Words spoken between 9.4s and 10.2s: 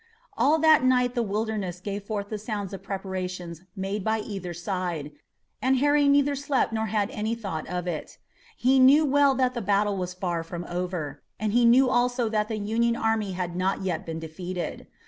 the battle was